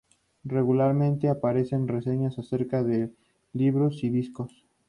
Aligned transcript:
Regularmente 0.45 1.29
aparecen 1.29 1.87
reseñas 1.87 2.39
acerca 2.39 2.81
de 2.81 3.13
libros 3.53 4.03
y 4.03 4.09
discos. 4.09 4.65